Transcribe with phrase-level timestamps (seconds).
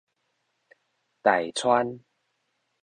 [1.21, 2.01] 大村